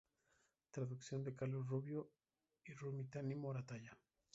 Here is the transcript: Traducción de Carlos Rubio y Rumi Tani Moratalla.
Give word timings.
Traducción 0.71 1.23
de 1.23 1.35
Carlos 1.35 1.67
Rubio 1.67 2.09
y 2.65 2.73
Rumi 2.73 3.03
Tani 3.05 3.35
Moratalla. 3.35 3.95